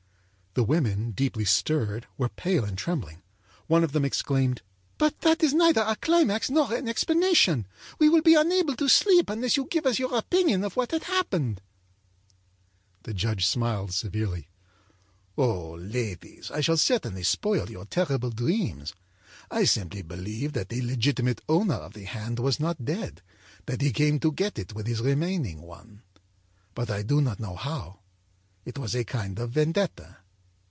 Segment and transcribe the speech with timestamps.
[0.51, 3.21] â The women, deeply stirred, were pale and trembling.
[3.67, 4.61] One of them exclaimed:
[4.99, 7.67] âBut that is neither a climax nor an explanation!
[7.99, 11.03] We will be unable to sleep unless you give us your opinion of what had
[11.03, 11.59] occurred.â
[13.03, 14.49] The judge smiled severely:
[15.37, 15.79] âOh!
[15.89, 18.93] Ladies, I shall certainly spoil your terrible dreams.
[19.49, 23.21] I simply believe that the legitimate owner of the hand was not dead,
[23.67, 26.01] that he came to get it with his remaining one.
[26.75, 28.01] But I don't know how.
[28.65, 30.17] It was a kind of vendetta.